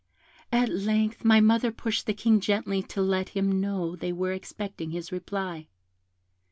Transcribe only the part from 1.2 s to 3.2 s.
my mother pushed the King gently to